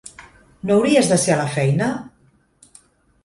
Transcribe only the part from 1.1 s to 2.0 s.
de ser a la feina?